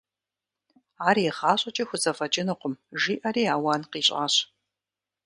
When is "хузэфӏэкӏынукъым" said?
1.89-2.73